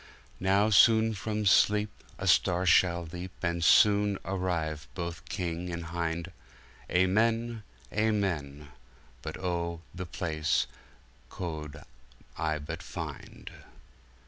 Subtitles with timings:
[0.39, 7.61] Now soone from SleepA Starre shall leap, And soone arrive both King and Hinde:Amen,
[7.93, 10.65] Amen:But O, the Place
[11.29, 11.83] co'd
[12.35, 13.51] I but finde!